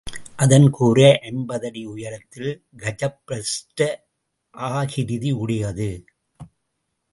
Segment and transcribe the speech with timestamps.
[0.35, 2.49] அதன் கூரை ஐம்பது அடி உயரத்தில்
[2.77, 3.79] கஜப்பிரஷ்ட
[4.53, 5.91] ஆகிருதி உடையது.